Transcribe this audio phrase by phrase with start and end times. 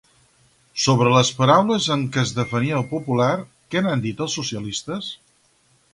[0.85, 3.31] Sobre les paraules amb què es defenia el popular,
[3.75, 5.13] què n'han dit els socialistes?